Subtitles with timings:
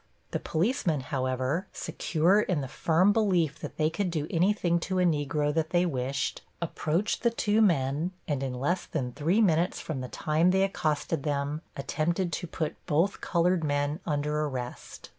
[0.31, 5.03] The policemen, however, secure in the firm belief that they could do anything to a
[5.05, 10.01] Negro that they wished, approached the two men, and in less than three minutes from
[10.01, 15.09] the time they accosted them attempted to put both colored men under arrest.